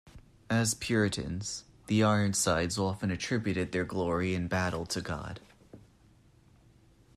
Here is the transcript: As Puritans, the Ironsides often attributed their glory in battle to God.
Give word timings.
As 0.49 0.73
Puritans, 0.73 1.63
the 1.85 2.03
Ironsides 2.03 2.79
often 2.79 3.11
attributed 3.11 3.71
their 3.71 3.85
glory 3.85 4.33
in 4.33 4.47
battle 4.47 4.87
to 4.87 4.99
God. 4.99 5.39